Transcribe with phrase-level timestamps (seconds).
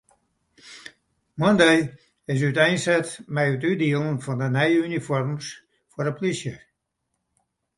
[1.39, 1.79] Moandei
[2.33, 5.47] is úteinset mei it útdielen fan de nije unifoarms
[5.91, 6.53] foar de polysje.